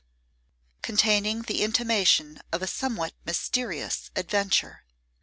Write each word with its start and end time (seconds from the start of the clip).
Containing 0.81 1.43
the 1.43 1.61
Intimation 1.61 2.39
of 2.51 2.63
a 2.63 2.67
Somewhat 2.67 3.13
Mysterious 3.23 4.09
Adventure. 4.15 4.83